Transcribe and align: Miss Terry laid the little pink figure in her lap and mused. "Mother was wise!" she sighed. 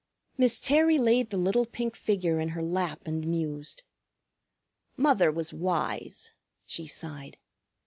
Miss 0.35 0.59
Terry 0.59 0.97
laid 0.97 1.29
the 1.29 1.37
little 1.37 1.67
pink 1.67 1.95
figure 1.95 2.39
in 2.39 2.49
her 2.57 2.63
lap 2.63 3.01
and 3.05 3.27
mused. 3.27 3.83
"Mother 4.97 5.31
was 5.31 5.53
wise!" 5.53 6.33
she 6.65 6.87
sighed. 6.87 7.37